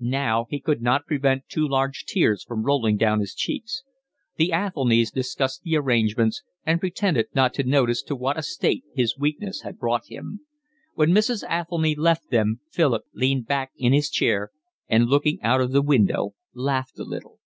[0.00, 3.84] Now he could not prevent two large tears from rolling down his cheeks.
[4.36, 9.18] The Athelnys discussed the arrangements and pretended not to notice to what a state his
[9.18, 10.40] weakness had brought him.
[10.94, 11.44] When Mrs.
[11.50, 14.52] Athelny left them Philip leaned back in his chair,
[14.88, 17.40] and looking out of the window laughed a little.